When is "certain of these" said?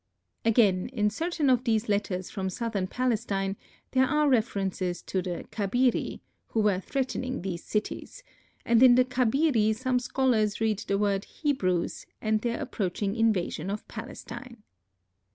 1.11-1.87